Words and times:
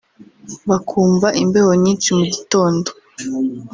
bakumva 0.69 1.27
imbeho 1.43 1.71
nyinshi 1.83 2.09
mu 2.17 2.25
gitondo 2.33 2.89